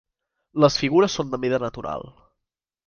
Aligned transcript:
Les 0.65 0.77
figures 0.83 1.19
són 1.21 1.31
de 1.35 1.41
mida 1.45 1.61
natural. 1.67 2.11